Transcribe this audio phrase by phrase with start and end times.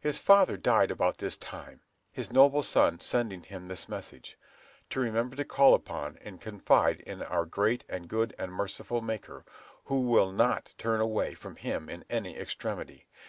[0.00, 4.36] His father died about this time, his noble son sending him this message,
[4.90, 9.44] "to remember to call upon and confide in our great and good and merciful Maker,
[9.84, 13.06] who will not turn away from him in any extremity.